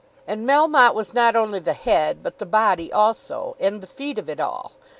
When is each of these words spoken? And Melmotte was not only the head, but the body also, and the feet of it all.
And 0.27 0.47
Melmotte 0.49 0.95
was 0.95 1.13
not 1.13 1.35
only 1.35 1.59
the 1.59 1.75
head, 1.75 2.23
but 2.23 2.39
the 2.39 2.45
body 2.47 2.91
also, 2.91 3.55
and 3.59 3.81
the 3.81 3.85
feet 3.85 4.17
of 4.17 4.29
it 4.29 4.39
all. 4.39 4.71